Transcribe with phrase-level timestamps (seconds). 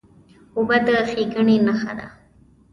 [0.55, 2.07] اوبه د ښېګڼې نښه ده.